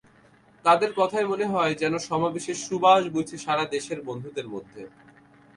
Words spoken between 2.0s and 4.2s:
সমাবেশের সুবাস বইছে সারা দেশের